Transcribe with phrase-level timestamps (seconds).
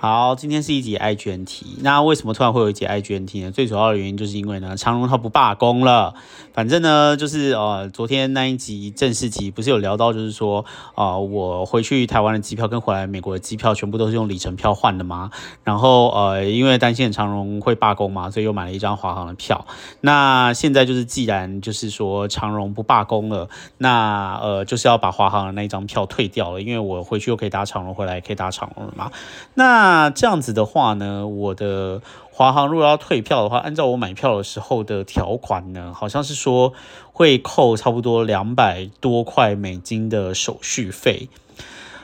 [0.00, 1.64] 好，今天是一集 IGNT。
[1.80, 3.50] 那为什么突然会有一集 IGNT 呢？
[3.50, 6.14] 最主要的原因就是因为呢，长荣它不罢工了。
[6.52, 10.64] 反正呢，就是呃，昨天那一集正式集不是有聊到，就是说
[10.94, 15.32] 啊，我回去台湾的机票跟回来美国的机票全部都是用里程票换的吗？
[15.64, 19.66] 然后呃，因为担心长荣会罢工嘛，所以又买了一张华航的票。
[20.00, 29.10] 那现在就是既然就是说长荣不罢工了，那呃就是要把华航的那一张票退掉了，因为我回去又可以搭长荣回来，可以搭长荣了嘛。
[29.54, 36.74] 那那这样子的话呢，我的华航如果要退票的话，按照我买票的时候的条款呢，好像是说
[37.10, 41.30] 会扣差不多两百多块美金的手续费。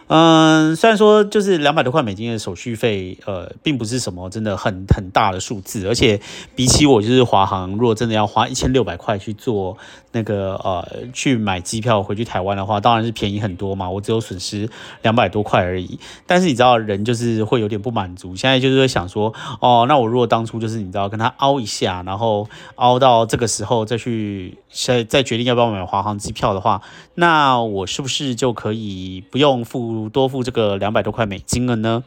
[0.06, 6.20] 嗯，虽然说就是两百多块美金的手续费，呃，并不是什么真的很很大的数字，而且
[6.54, 9.78] 比起我就是华航，如果真的要花一千六百块去做
[10.12, 14.68] 那个呃去买机票回去台湾的话，当然是便宜很多嘛，我只有损失
[15.00, 15.98] 两百多块而已。
[16.26, 26.82] 但是你知道人就是会有点不满足，现在就是会想说，哦，那我如果当初就是你知道跟他凹一下，然后凹到这个时候再去再再决定要不要买华航机票的话，
[27.14, 29.93] 那我是不是就可以不用付？
[30.08, 32.04] 多付这个两百多块美金了呢？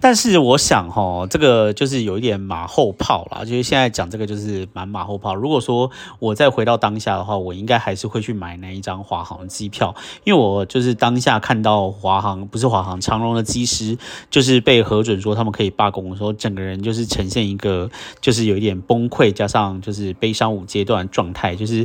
[0.00, 5.34] 但是我想哈，这个就是有一点马后炮啦，就是现在讲这个就是蛮马后炮。
[5.34, 13.98] 如果说我再回到当下的话，我应该还是会去买那一张华航的机票，因为我就是当下看到华航不是华航长荣的机师，
[14.30, 21.78] 就是被核准说他们可以罢工的时候，整个人就是呈现一个就是有一点崩溃，加上就是悲伤五阶段状态，就是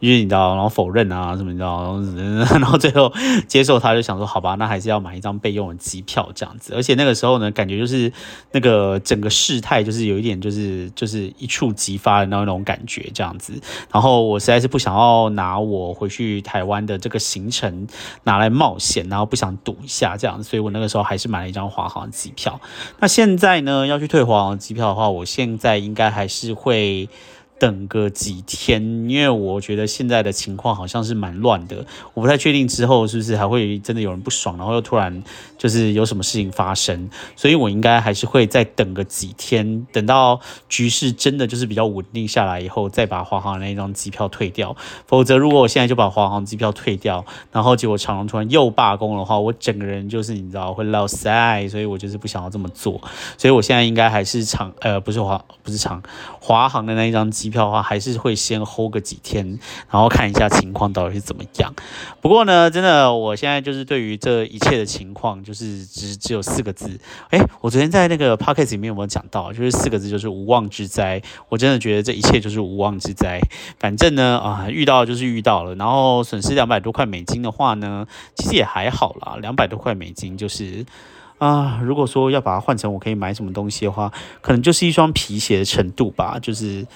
[0.00, 2.00] 因为你知道，然后否认啊什么你知道，
[2.58, 3.12] 然后最后
[3.46, 7.52] 接受他就想说好吧，那还是要买一张备用的机票这样子，而且那个时候呢。
[7.58, 8.12] 感觉就是
[8.52, 13.52] 那个整个事态，就是有一点，就是就是一触即发的那种感觉这样子。
[13.92, 17.88] 然后我实在是不想要拿我回去台湾的这个行程
[18.22, 22.60] 拿来冒险，然后不想赌一下这样，所以我那个时候还是买了一张华航机票。
[23.00, 27.08] 那现在呢，要去退华航机票的话，我现在应该还是会。
[27.58, 35.22] 等个几天，因为我觉得现在的情况好像是蛮乱的，我不太确定之后是不是还会真的有人不爽，然后又突然
[35.56, 44.76] 就是有什么事情发生，所以我应该还是会再等个几天，等到局势真的就是比较稳定下来以后，再把华航那一张机票退掉。
[45.06, 53.00] 否则，如果我现在就把华航机票退掉，然后结果长荣突然又罢工的话，我整个人就是你知道会落塞，所以我就是不想要这么做。
[53.36, 56.02] 所以我现在应该还是长呃不是华不是长
[56.40, 57.58] 华航的那一张机机。
[57.58, 59.58] 票的话，还是会先 hold 个几天，
[59.90, 61.74] 然后看一下情况到底是怎么样。
[62.20, 67.00] 不过呢，真的，我现在就是对于这一切的情况，就是只只有四个字。
[67.30, 69.52] 哎，我昨天在那个 p o c k e t 里面有没有讲到？
[69.52, 71.22] 就是四个字，就是无妄之灾。
[71.48, 73.40] 我真的觉得这一切就是无妄之灾。
[73.80, 78.06] 反正呢，啊，遇到就是遇到了，然后损失两百多块美金的话呢，
[78.36, 79.38] 其实也还好啦。
[79.40, 80.84] 两百多块美金就是
[81.38, 86.86] 啊，如果说要把它换成我可以买什么东西的话，可能就是一双皮鞋的程度吧，就是。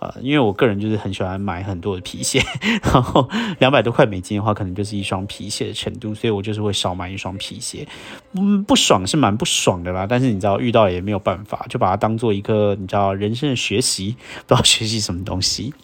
[0.00, 2.42] 呃，因为我个人就是很喜欢买很多的皮鞋，
[2.82, 3.28] 然后
[3.58, 7.86] 两百多块美金的话，可能就是一双皮鞋的程度，所以我就是会少买一双皮鞋。
[8.32, 14.16] 嗯，不爽是蛮不爽的啦，但是你知道遇到也没有办法，就把它当做一个你知道人生的学习，
[14.46, 15.74] 不知道学习什么东西。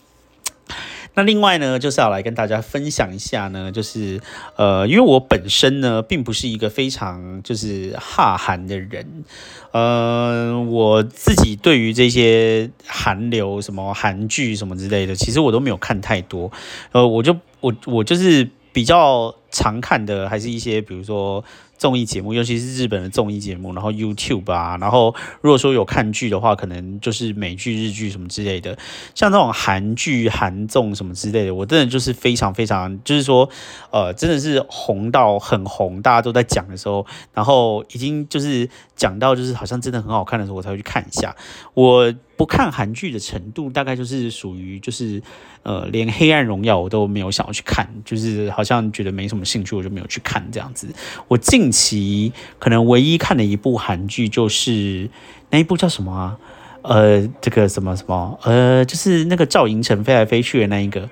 [1.17, 4.21] 那另外呢，就是要来跟大家分享一下呢，就是
[4.57, 9.25] 呃，因为我本身呢，并不是一个非常就是哈韩的人，
[9.73, 16.53] 呃，我自己对于这些韩流什么韩剧什么之类的，其实我都没有看太多，
[16.93, 21.43] 呃，我就我我就是比较常看的，还是一些比如说。
[21.79, 28.79] 综艺节目，尤其是日本的综艺节目，然后 YouTube 啊，然后如果说有看剧的话，可能就是美剧、日剧什么之类的。
[29.15, 33.49] 像这种韩剧、韩综什么之类的，我真的就是非常非常，就是说，
[33.91, 37.05] 呃，真的是红到很红，大家都在讲的时候，
[37.35, 41.37] 然后已经就是讲到就是好像真的很好看的时候，我才会去看一下。
[41.75, 45.23] 我不看韩剧的程度，大概就是属于就是，
[45.63, 50.89] 呃，连《黑暗荣耀》我都没有想要去看，就是好像觉得没什么兴趣，我就没有去看这样子。
[51.29, 51.66] 我近。
[51.67, 55.11] 近期可能唯一看的一部韩剧就是
[55.51, 56.39] 那一部叫什么啊？
[56.83, 61.09] 呃，这个什么什么呃，就是那个赵寅成飞来飞去的那一个，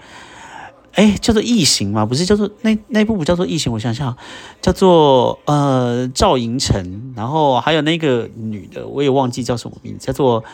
[0.93, 2.07] 哎，叫做《异形》吗？
[2.07, 4.17] 不是叫做那那部不叫做《异形》，我想想，
[4.63, 10.45] 叫做呃赵寅成，然后还有那个女的，我也忘记叫什么名字，叫做。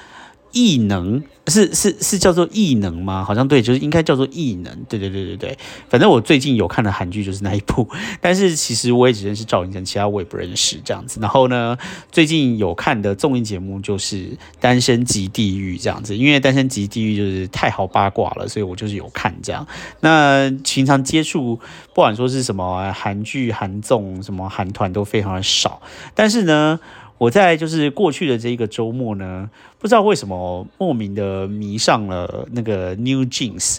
[0.53, 3.25] 异能是是是叫做异能吗？
[3.25, 4.73] 好像对，就是应该叫做异能。
[4.89, 5.59] 对对对对对，
[5.89, 7.89] 反正我最近有看的韩剧就是那一部，
[8.21, 11.19] 但是其实我也只认识赵寅成，其他我也不认识这样子。
[11.21, 11.77] 然后呢，
[12.13, 14.17] 最近有看的综艺节目就是
[14.61, 19.67] 《单身级地狱》这样子，因为《单身级地狱》就是太好八卦了，所以我就是有看这样。
[20.01, 21.57] 那平常接触
[21.95, 25.83] 不管说是什么韩剧、韩综、什么韩团都非常的少，
[26.15, 26.79] 但是呢。
[27.21, 33.77] 我在就是过去的这一个周末呢，不知道为什么莫名的迷上了那个 New Jeans，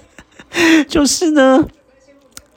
[0.88, 1.68] 就是呢，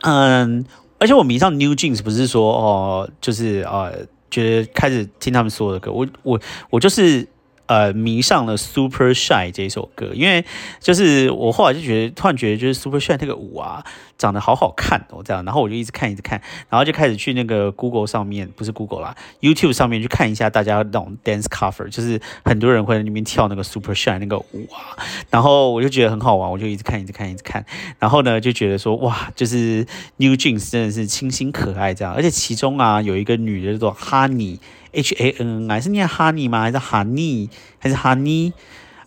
[0.03, 0.63] 嗯，
[0.99, 3.91] 而且我迷上 New Jeans 不是说哦，就是啊，
[4.31, 7.27] 觉得开始听他们所有的歌，我我我就是。
[7.69, 10.43] 呃，迷上了 Super Shy 这首歌，因为
[10.79, 13.85] 就是我后来就觉得，突然觉得就是 Super Shy 那个舞啊，
[14.17, 24.97] 长得好好看哦，这样，然后我就一直看，一直看，然后就开始去那个 Google 上面，不是 Google 啦，YouTube 上面去看一下大家那种 dance cover，就是很多人会在那边跳那个 Super Shy 那个舞啊，
[25.29, 27.63] 然后我就觉得很好玩，我就一直看，一直看，一直看，
[27.99, 29.85] 然后呢就觉得说，哇，就是
[30.17, 34.57] New Jeans 真的是清新可爱这样，而且其中啊有一个女的叫做 Honey。
[34.91, 36.61] H A N N I 是念 Honey 吗？
[36.61, 37.49] 还是 Honey
[37.79, 38.53] 还是 Honey？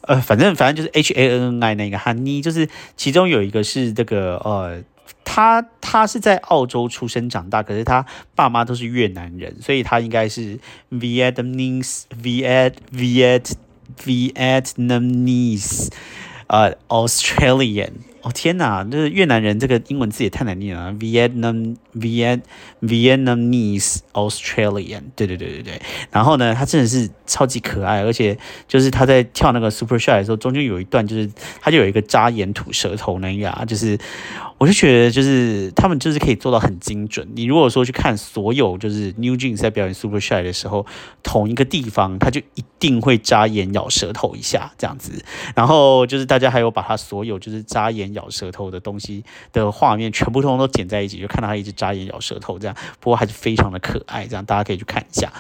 [0.02, 4.82] 呃，反正反正就是 H A N N I 那个 Honey，就是其中有一个是这个呃，
[5.24, 10.58] 他他是在澳洲出生长大，可是他爸妈都是越南人，所以他应该是
[10.90, 13.52] Vietnamese Viet Viet
[14.04, 15.88] Vietnamese
[16.48, 17.92] 呃 Australian。
[18.22, 22.42] 哦天哪，这越南人这个英文字也太难念了，Vietnam Viet
[22.80, 25.82] Vietnamese Australian，对对对对对。
[26.12, 28.38] 然后呢，他真的是超级可爱，而且
[28.68, 31.28] 就是他在跳那个 Super Shy 的时候，中间有一段就是
[31.60, 33.98] 他就有一个扎眼吐舌头那样，就是
[34.62, 37.28] 我就觉得就是他们就是可以做到很精准。
[37.34, 40.86] 你如果说去看所有就是 New Jeans 在表演 Super Shy 的时候，
[41.24, 45.24] 同一个地方他就一定会扎眼咬舌头一下这样子。
[45.56, 48.12] 然后就是大家还有把他所有就是扎眼。
[48.12, 49.24] 咬舌头的东西
[49.54, 55.32] 的画面全部通通都剪在一起，就看到他一直眨眼咬舌头这样，不过还是非常的可爱，这样大家可以去看一下。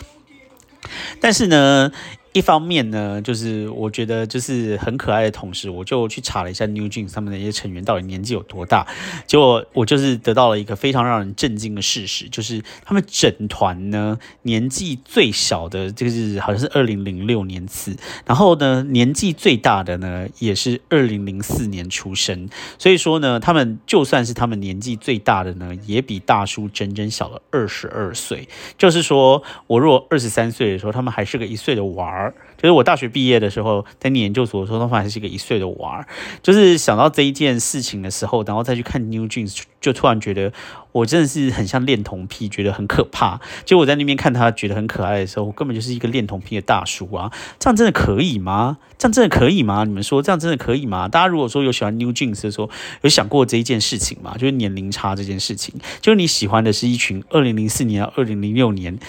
[1.20, 1.92] 但是呢。
[2.32, 8.86] 一方面呢，就是我觉得就是很可爱的同时，我就去查了一下 New Jeans 他们的一些成员到底年纪有多大。
[9.26, 17.94] 结果我就是得到了一个非常让人震惊的事实，就是他们整团呢年纪最小的，就是好像是二零零六年次，
[18.24, 22.48] 然后呢年纪最大的呢也是二零零四年出生。
[22.78, 28.48] 所以说呢，他们就算是他们年纪最大的呢，也比大叔整整小了二十二岁。
[28.78, 32.21] 就是说我如果二十三岁的时候，他们还是个一岁的娃儿。
[32.56, 36.06] 就是我大学毕业的时候，在念研究所的时候，他还是一个一岁的娃儿。
[36.42, 40.52] 就是想到这一件事情的时候，然后再去看 New Jeans，就突然觉得
[40.92, 43.40] 我真的是很像恋童癖，觉得很可怕。
[43.64, 47.32] 就我在那边看他觉得很可爱的时候，我根本就是一个恋童癖的大叔啊！
[47.58, 48.78] 这样真的可以吗？
[48.96, 49.82] 这样真的可以吗？
[49.82, 51.08] 你们说这样真的可以吗？
[51.08, 52.70] 大家如果说有喜欢 New Jeans 的时候，
[53.00, 54.34] 有想过这一件事情吗？
[54.38, 59.00] 就是年龄差这件事情，就是你喜欢的是一群二零零四年、二零零六年。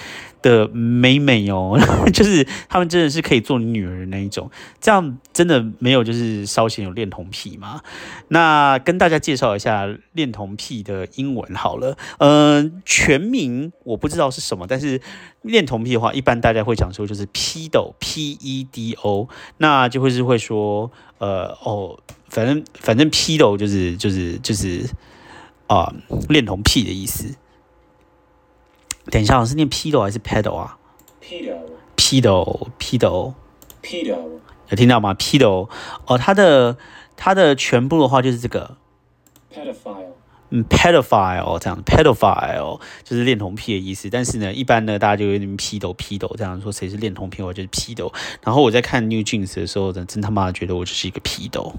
[0.43, 1.79] 的美美哦，
[2.13, 7.81] 就是他们真的是可以做女儿的那一种，这样真的没有就是稍显有恋童癖吗？
[8.27, 15.01] 那跟大家介绍一下恋童癖的英文好了，嗯，全名我不知道是什么，但是
[15.41, 21.97] 恋童癖的话，一般大家会讲说就是 pedo，p e d o，那就会是会说，呃，哦，
[22.27, 24.85] 反正反正 pedo 就是就是就是
[25.67, 25.93] 啊，
[26.27, 27.33] 恋童癖的意思。
[29.11, 30.77] 等一下，我是念 pedo 还是 pedal 啊
[31.21, 33.33] ？pedo，pedo，pedo，pedo，
[34.69, 35.69] 有听到吗？pedo，
[36.05, 36.77] 哦，它的
[37.17, 38.77] 它的全部的话就是这个
[39.53, 40.13] pedophile，
[40.49, 44.09] 嗯，pedophile 这样，pedophile 就是恋童癖的意思。
[44.09, 48.13] 但是呢，一般呢，大家就有点 pedo，pedo 这样说，谁是恋童癖，我就是 pedo。
[48.41, 51.73] 然后我在看 New Jeans 的时候，真真他妈觉得我就是一个 pedo。